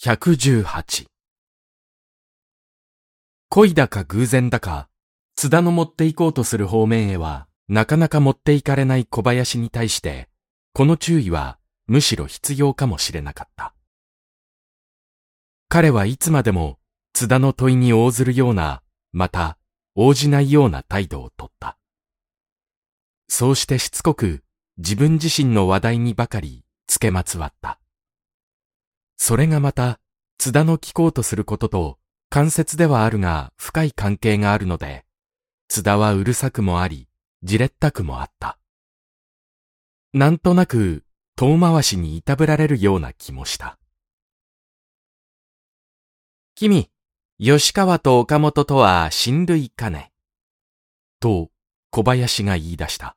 [0.00, 1.06] 118
[3.48, 4.88] 恋だか偶然だか、
[5.34, 10.28] 津田の持って行こうとする方面へは、なかなか持って行かれない小林に対して、
[10.72, 11.58] この注意は
[11.88, 13.74] むしろ必要かもしれなかった。
[15.68, 16.78] 彼はいつまでも
[17.12, 19.58] 津田の問いに応ずるような、また
[19.96, 21.76] 応じないような態度をとった。
[23.26, 24.44] そうしてしつこく
[24.76, 27.80] 自分自身の話題にばかり付けまつわった。
[29.18, 30.00] それがまた、
[30.38, 31.98] 津田の聞こうとすることと、
[32.30, 35.04] 間接ではあるが深い関係があるので、
[35.66, 37.08] 津田はうるさくもあり、
[37.42, 38.58] じれったくもあった。
[40.12, 41.04] なんとなく、
[41.36, 43.78] 遠回しにいたぶられるような気もした。
[46.54, 46.88] 君、
[47.38, 50.12] 吉川と岡本とは親類かね？
[51.20, 51.50] と、
[51.90, 53.16] 小林が言い出した。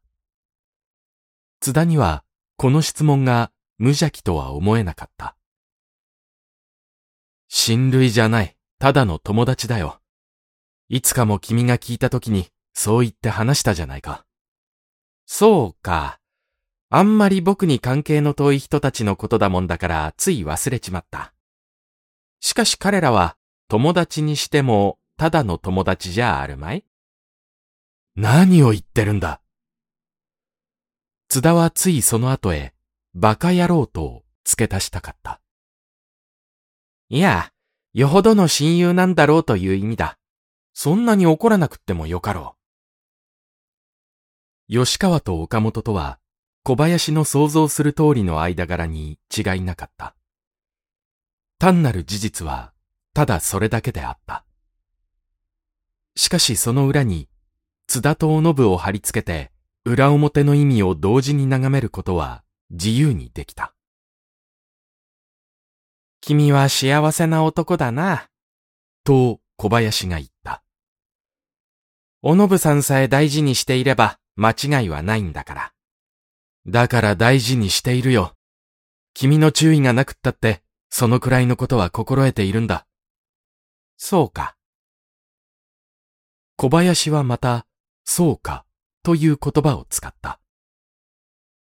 [1.60, 2.24] 津田には、
[2.58, 5.36] この質問が無邪気とは思えなかった。
[7.54, 10.00] 親類じゃない、ただの友達だよ。
[10.88, 14.26] いつかも君が聞いた時に、そう言って話したじゃないか。
[15.26, 16.22] そうか。
[16.90, 21.34] あんまり僕に関係の遠い人たちのことだもんだから、つい忘れちまった。
[22.40, 23.36] しかし彼らは、
[23.68, 26.86] 友達にしても、ただの友達じゃあるまい
[28.16, 29.42] 何を言ってるんだ。
[31.28, 32.74] 津田はついその後へ、
[33.14, 35.42] 馬鹿野郎と付け足したかった。
[37.14, 37.52] いや、
[37.94, 40.18] よほどの親友なんだろうという意味だ。
[40.72, 42.56] そんなに怒らなくってもよかろ
[44.70, 44.86] う。
[44.86, 46.20] 吉川と岡本とは、
[46.64, 50.16] 小林の想像する通りの間柄に違いなかった。
[51.60, 52.72] 単なる事実は、
[53.14, 54.46] ただそれだけであった。
[56.16, 57.28] しかしその裏に、
[57.88, 59.52] 津田とおのぶを貼り付けて、
[59.84, 63.76] 裏表の意味を同時に眺めることは自由にできた。
[66.22, 68.30] 君は幸せな男だな。
[69.04, 70.64] と小林が言った。
[72.22, 75.74] おのぶさんさえ大事にしていれば間違いはないんだから。
[76.68, 78.36] だから大事にしているよ。
[79.16, 80.62] 君の注意がなくったって、
[80.92, 82.86] そのくらいのことは心得ているんだ。
[83.98, 84.56] そうか。
[86.56, 87.66] 小林はまた、
[88.06, 88.66] そうか、
[89.02, 90.40] という言葉を使った。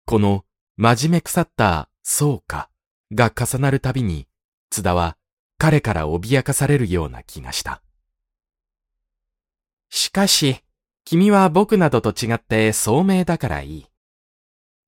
[0.05, 0.43] この、
[0.75, 2.69] 真面目腐った、そうか、
[3.13, 4.27] が重なるたびに、
[4.71, 5.17] 津田は
[5.59, 7.83] 彼から脅かされるような気がした。
[9.89, 10.63] しかし、
[11.03, 13.85] 君は僕などと違って聡明だからいい。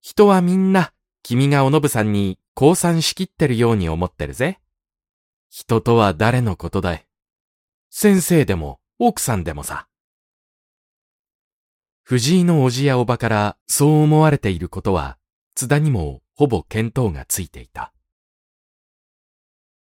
[0.02, 4.60] 人はみんな、君がおのぶさんに降参しきってるように思ってるぜ。
[5.50, 7.06] 人とは誰のことだい？
[7.90, 9.88] 先生でも奥さんでもさ。
[12.04, 15.18] 藤井のおじやおばからそう思われていることは、
[15.56, 17.94] 津田にもほぼ見当がついていた。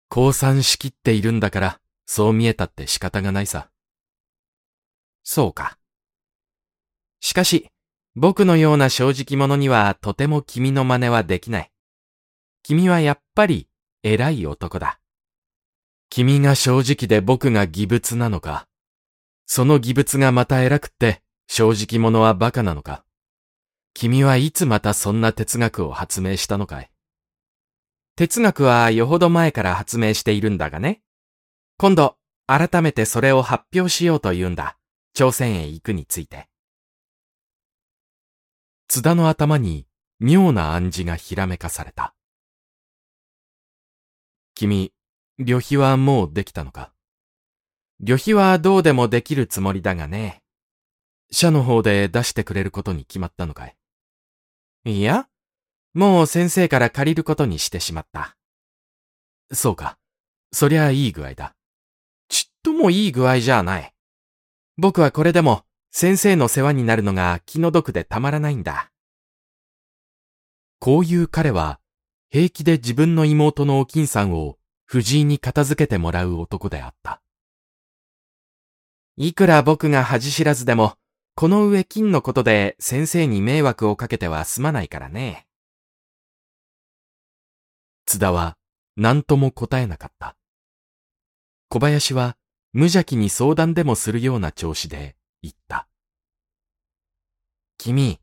[0.09, 3.69] 降参しきっているんだから、そう見えたって仕方がないさ。
[5.23, 5.79] そうか。
[7.21, 7.69] しかし、
[8.15, 11.71] 僕のような正直者にはとても君の真似はできない。
[12.63, 13.69] 君はやっぱり
[14.03, 14.99] 偉い男だ。
[16.11, 18.67] 君が正直で僕が義物なのか。
[19.47, 23.05] その義物がまた偉くって正直者は馬鹿なのか。
[23.95, 26.91] 君はいつまたそんな哲学を発明したのかい
[28.19, 31.03] 哲学はよほど前から発明しているんだがね。
[31.77, 32.17] 今度、
[32.49, 34.77] 改めてそれを発表しようと言うんだ。
[35.15, 36.49] 朝鮮へ行くについて。
[38.89, 39.87] 津田の頭に
[40.19, 42.13] 妙な暗示がひらめかされた。
[44.57, 44.93] 君、
[45.39, 46.93] 旅費はもうできたのか？
[48.01, 50.43] 旅費はどうでもできるつもりだがね。
[51.31, 53.77] 社の方で出してくれることに決まったのかい？
[54.87, 55.29] いや、
[55.95, 58.37] もう先生から借りることにしてしまった。
[59.53, 59.99] そうか。
[60.53, 61.55] そりゃいい具合だ。
[62.29, 63.95] ちっともいい具合じゃない。
[64.77, 68.91] 僕はこれでも先生の世話になるのが気の毒でたまらないんだ。
[70.79, 71.81] こういう彼は
[72.31, 77.21] 平気で自分の妹のお金さんを藤井に片付けてもらう男であった。
[79.17, 80.95] いくら僕が恥知らずでも、
[81.35, 85.48] この上金のことで先生に迷惑をかけては済まないからね。
[88.09, 88.57] 津田は
[88.97, 90.35] 何とも答えなかった。
[91.69, 92.39] 小林は
[92.73, 95.87] 無邪気に相談でもするような調子で言った。
[97.77, 98.19] 君、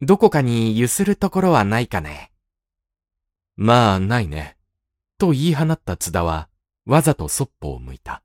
[0.00, 2.32] どこかにゆするところはないかね？
[3.56, 4.56] まあ、ないね。
[5.18, 6.48] と言い放った津田は、
[6.86, 8.22] わざとそっぽを向いた。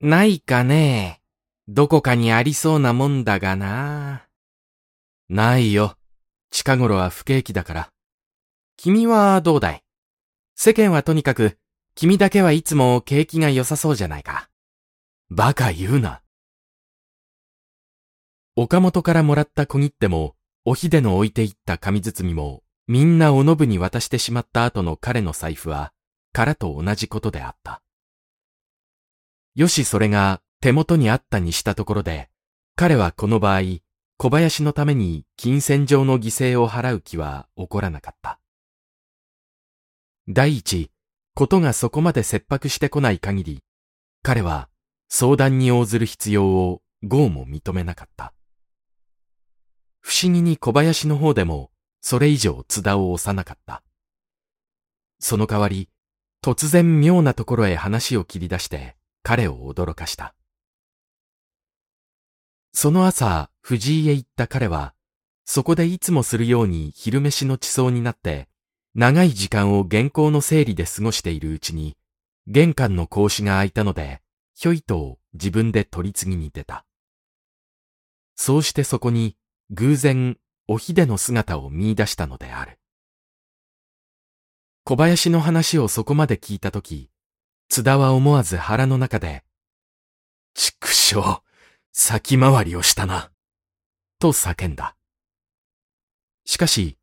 [0.00, 1.20] ないかね？
[1.66, 4.28] どこかにありそうなもんだがな。
[5.28, 5.96] ないよ。
[6.50, 7.91] 近頃は不景気だから。
[8.84, 9.84] 君はどうだい?
[10.56, 11.56] 世間はとにかく
[11.94, 14.48] 君だけはいつも景気が良さそうじゃないか。
[15.30, 16.20] バカ言うな。
[18.56, 20.34] 岡本からもらった小切手も、
[20.64, 25.92] おひでの置いていった紙包みも、みんなおのぶに渡してしまった後の彼の財布は、
[26.32, 27.82] 空と同じことであった。
[29.54, 32.30] よしそれが手元にあったにしたところで、
[32.74, 33.60] 彼はこの場合、
[34.16, 38.40] 小林のために金銭上の犠牲を払う気は起こらなかった。
[40.28, 40.92] 第一、
[41.34, 43.64] ことがそこまで切迫してこない限り、
[44.22, 44.68] 彼は
[45.08, 48.32] 相談に応ずる必要を豪も認めなかった。
[50.00, 53.82] 不思議に小林の方でもそれ以上津田を押さなかった。
[55.18, 55.88] その代わり、
[56.40, 60.36] 突然妙なところへ話を切り出して彼を驚かした。
[62.72, 64.94] その朝、藤井へ行った彼は、
[65.44, 68.48] そこでいつもするように昼飯の地層になって、
[68.94, 71.96] 長い時間を原稿の整理で過ごしているうちに、
[72.46, 74.20] 玄関の格子が開いたので、
[74.54, 76.84] ひょいと自分で取り次ぎに出た。
[78.36, 79.36] そうしてそこに、
[79.70, 80.36] 偶然、
[80.68, 82.78] おひでの姿を見出したのである。
[84.84, 87.10] 小林の話をそこまで聞いたとき、
[87.68, 89.44] 津田は思わず腹の中で、
[90.54, 91.42] 畜生、
[91.92, 93.30] 先回りをしたな、
[94.18, 94.96] と叫んだ。
[96.44, 96.98] しかし、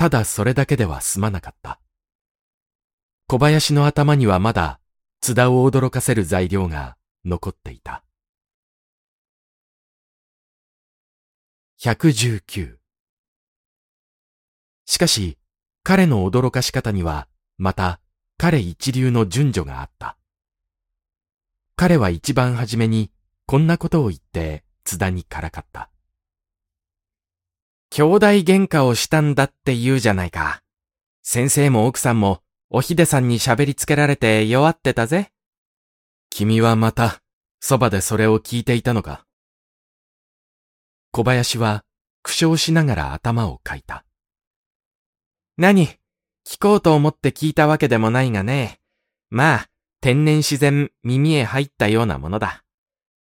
[0.00, 1.78] ただそれだけでは済まなかった。
[3.26, 4.80] 小林の頭にはまだ
[5.20, 8.02] 津田を驚かせる材料が残っていた。
[11.82, 12.76] 119
[14.86, 15.36] しかし、
[15.82, 18.00] 彼の驚かし方には、また
[18.38, 20.16] 彼一流の順序があった。
[21.76, 23.10] 彼は一番初めに
[23.44, 25.90] こんなことを言って津田にからかった。
[27.92, 30.62] 兄弟喧嘩をしたんだって言うじゃないか。
[31.22, 32.40] 先生も奥さんも
[32.70, 35.32] おひでさんに喋りつけられて弱ってたぜ。
[36.30, 37.20] 君はまた、
[37.58, 39.26] そばでそれを聞いていたのか。
[41.10, 41.84] 小林は
[42.22, 44.04] 苦笑しながら頭をかいた。
[45.56, 45.88] 何
[46.46, 48.78] 聞こうと思って聞いたわけでもないがね。
[49.30, 49.66] まあ、
[50.00, 52.62] 天然自然耳へ入ったようなものだ。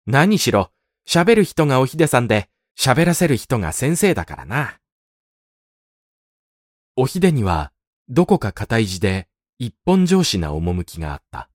[0.05, 0.71] 何しろ、
[1.07, 4.79] 喋る人がおひでさんで、喋らせる人が先生だからな。
[6.95, 7.71] おひでには、
[8.07, 9.27] どこか硬い字で、
[9.57, 11.49] 一本上司な趣があった。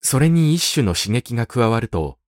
[0.00, 2.18] それに一種の刺激が加わると、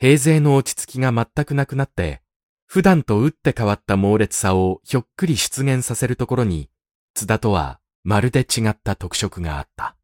[0.00, 2.22] 平勢の落ち着きが全くなくなって、
[2.66, 6.70] 普段と打って変わった猛烈さをひょっくり出現させるところに、
[7.14, 9.96] 津田とはまるで違った特色があった。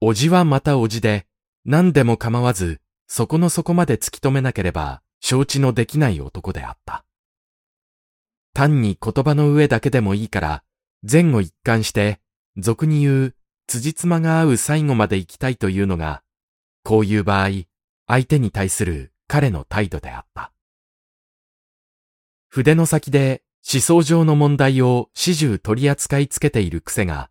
[0.00, 1.26] おじはまたおじで、
[1.66, 7.02] 何でも構わず、そこの底まで突き止めなければ、承知のできない男であった。
[8.52, 10.62] 単に言葉の上だけでもいいから、
[11.10, 12.20] 前後一貫して、
[12.58, 13.34] 俗に言う、
[13.66, 16.22] 辻褄が合う最後まで行きたいというのが、
[16.82, 17.48] こういう場合、
[18.06, 20.52] 相手に対する彼の態度であった。
[22.50, 23.42] 筆の先で
[23.72, 27.30] 思想上の問題を始終取り扱いつけている癖が、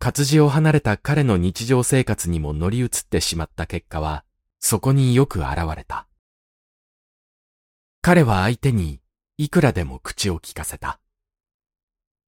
[0.00, 4.24] 活字を離れた彼の日常生活にも乗り移ってしまった結果は、
[4.58, 6.07] そこによく現れた。
[8.08, 9.02] 彼は相手に
[9.36, 10.98] いくらでも口を聞かせた。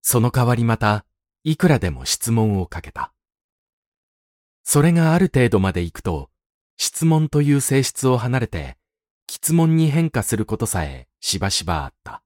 [0.02, 1.06] その代わりまた、
[1.42, 3.14] いくらでも質問をかけた。
[4.62, 6.28] それがある程度まで行くと、
[6.76, 8.76] 質問という性質を離れて、
[9.26, 12.22] 質問に変化することさえしばしばあった。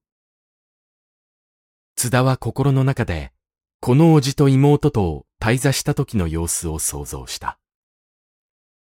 [1.95, 3.31] 津田は心の中で、
[3.79, 7.57] このおじと妹と滞座した時の様子を想像した。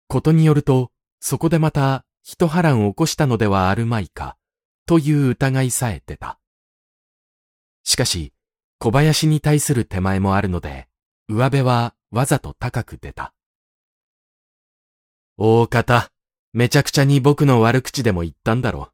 [0.09, 0.91] ことによると、
[1.21, 4.37] そこでまた一波乱を起こしたのではあるまいか、
[4.89, 6.39] という疑いさえ出た。
[7.85, 8.33] しかし、
[8.79, 10.89] 小林に対する手前もあるので、
[11.29, 13.35] 上辺はわざと高く出た。
[15.37, 16.11] 大方、
[16.55, 18.93] めちゃくちゃに僕の悪口でも言ったんだろう。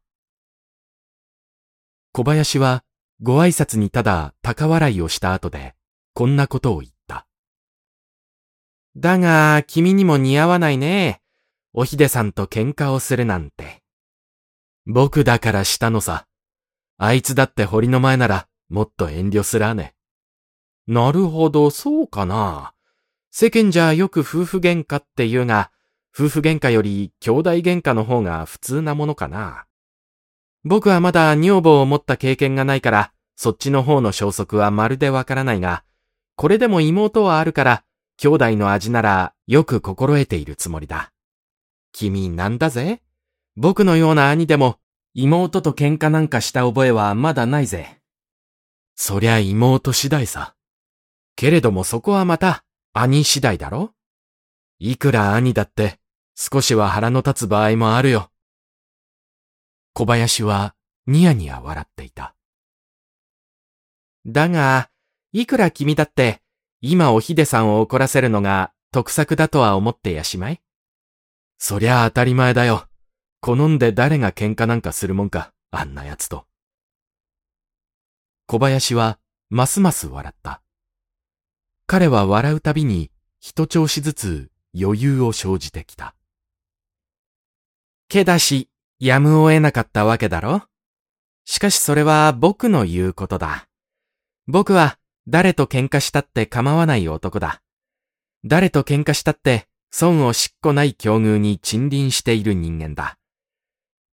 [2.11, 2.83] 小林は、
[3.21, 5.75] ご挨拶にただ高笑いをした後で、
[6.13, 7.25] こんなことを言った。
[8.97, 11.21] だが、君にも似合わないね。
[11.71, 13.84] おひでさんと喧嘩をするなんて。
[14.87, 16.27] 僕だからしたのさ。
[16.97, 19.95] あいつだって堀の前ならもっと遠慮すらね。
[20.87, 22.73] なるほど、そうかな。
[23.31, 25.71] 世間じゃよく夫婦喧嘩って言うが、
[26.17, 29.65] 夫婦喧嘩より兄弟喧嘩の方が普通なものかな。
[30.63, 35.83] 僕はまだ女房を持った経験がないから、そっちの方の消息はまるでわからないが、
[36.35, 37.83] これでも妹はあるから、
[38.17, 41.11] 兄弟の味ならよく心得ているつもりだ。
[41.91, 43.01] 君なんだぜ？
[43.57, 44.79] 僕のような兄でも
[45.13, 48.01] 妹と喧嘩なんかした覚えはまだないぜ。
[48.95, 50.55] そりゃ妹次第さ。
[51.35, 53.93] けれどもそこはまた兄次第だろ
[54.79, 55.99] いくら兄だって
[56.35, 58.29] 少しは腹の立つ場合もあるよ。
[59.93, 60.75] 小林は
[61.07, 62.35] ニヤニヤ笑っていた。
[64.25, 64.89] だが、
[65.31, 66.41] いくら君だって、
[66.81, 70.61] 今おひでさんを怒らせるのが得策だとは思ってやしまい
[71.57, 72.87] そりゃ当たり前だよ。
[73.45, 76.47] 好んで誰が喧嘩なんかするもんか、あんな奴と。
[78.47, 79.19] 小林は
[79.51, 80.63] ますます笑った。
[81.85, 86.15] 彼は笑うたびに一調子ずつ余裕を生じてきた。
[88.09, 90.63] けだし、やむを得なかったわけだろ？
[91.45, 93.67] しかしそれは僕の言うことだ。
[94.47, 94.97] 僕は
[95.27, 97.61] 誰と喧嘩したって構わない男だ。
[98.43, 103.19] 誰と喧嘩したって損をしっこない境遇に沈臨している人間だ。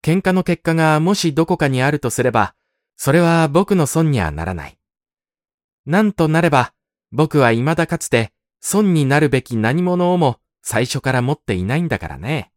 [0.02, 2.54] 喧嘩の結果がもしどこかにあるとすれば、
[2.97, 4.78] それは僕の損にはならない。
[5.87, 6.75] なんとなれば、
[7.12, 12.52] 僕は未だかつて損になるべき何者をも最初から持っていないんだからね。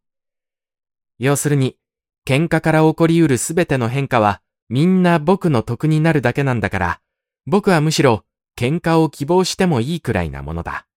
[1.19, 1.77] 要するに、
[2.25, 7.01] 喧嘩から起こりうるすべての変化はみんな僕の得になるだけなんだから、
[7.45, 8.23] 僕はむしろ
[8.57, 10.87] 喧嘩を希望してもいいくらいなものだ。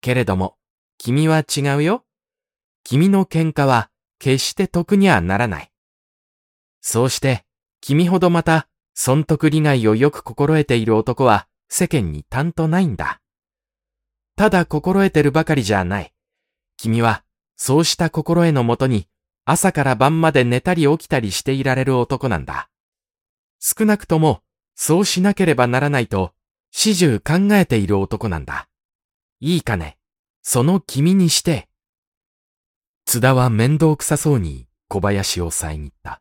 [0.00, 0.56] けれども、
[0.96, 2.04] 君は違うよ。
[2.84, 5.72] 君の喧嘩は決して得にはならない。
[6.80, 7.44] そうして、
[7.80, 13.20] 君ほどまた損得利害をよく心得ている男は世間に担当ないんだ。
[14.36, 16.12] ただ心得てるばかりじゃない。
[16.76, 17.24] 君は
[17.56, 19.08] そうした心得のもとに
[19.44, 22.68] 朝から晩まで寝たり起きたりしていられる男なんだ。
[23.60, 24.42] 少なくとも
[24.74, 26.32] そうしなければならないと、
[26.70, 28.68] 始終考えている男なんだ。
[29.40, 29.98] いいかね、
[30.42, 31.68] その君にして。
[33.10, 36.20] 津田は面倒くさそうに小林を遮った。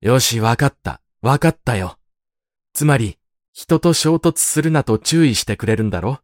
[0.00, 1.98] よし、わかった、わかったよ。
[2.72, 3.18] つまり、
[3.52, 6.20] 人と衝突するなと注意してくれるんだろ？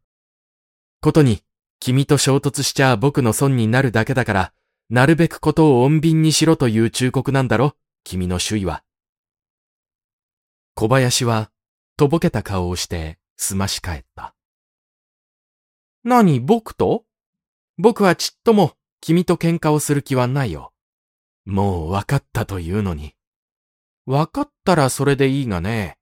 [1.02, 1.42] ことに、
[1.80, 4.52] 君と衝突しちゃ僕の損になるだけだから、
[4.88, 7.76] なるべくことを穏便にしろという忠告なんだろ？
[8.04, 8.84] 君の主意は。
[10.74, 11.50] 小林は、
[11.98, 14.34] とぼけた顔をして済まし返った。
[16.04, 17.04] 何、僕と？
[17.76, 20.72] 僕はちっとも君と喧嘩をする気はないよ。
[21.44, 23.14] もう分かったというのに。
[24.06, 25.98] 分かったらそれでいいがね。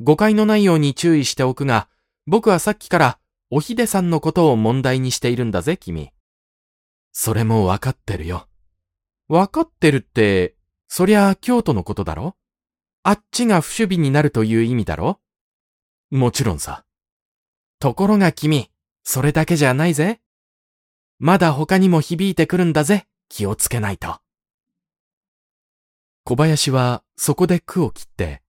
[0.00, 1.88] 誤解のないように注意しておくが、
[2.26, 3.18] 僕はさっきから
[3.50, 6.10] おひでさんのことを問題にしているんだぜ、君。
[7.12, 8.46] それも分かってるよ。
[9.28, 10.54] 分かってるって、
[10.88, 12.36] そりゃ京都のことだろ？
[13.02, 15.20] あっちが不守備になるという意味だろ？
[16.10, 16.84] もちろんさ。
[17.78, 18.70] ところが君、
[19.04, 20.20] それだけじゃないぜ。
[21.22, 23.06] まだ他にも響いてくるんだぜ。
[23.28, 24.20] 気をつけないと。
[26.24, 28.40] 小林はそこで句を切って、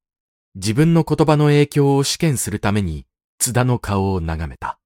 [0.55, 3.05] 自分の言葉の影響を試験するために
[3.39, 4.79] 津田の顔を眺めた。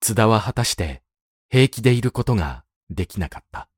[0.00, 1.02] 津田は果たして
[1.50, 3.68] 平気でいることができなかった。